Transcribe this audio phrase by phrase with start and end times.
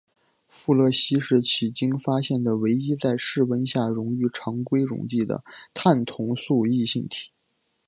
[0.47, 5.43] 富勒烯是迄今发现的唯一在室温下溶于常规溶剂的
[5.75, 7.29] 碳同素异性体。